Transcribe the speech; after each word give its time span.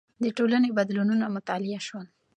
د 0.23 0.25
ټولنې 0.37 0.69
بدلونونه 0.77 1.25
مطالعه 1.35 1.81
شول. 1.87 2.07